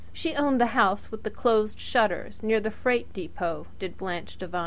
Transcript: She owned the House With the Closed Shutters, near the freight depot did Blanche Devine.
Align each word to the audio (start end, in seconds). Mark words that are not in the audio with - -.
She 0.11 0.33
owned 0.33 0.59
the 0.59 0.65
House 0.73 1.11
With 1.11 1.21
the 1.21 1.29
Closed 1.29 1.77
Shutters, 1.77 2.41
near 2.41 2.59
the 2.59 2.71
freight 2.71 3.13
depot 3.13 3.67
did 3.77 3.99
Blanche 3.99 4.35
Devine. 4.35 4.59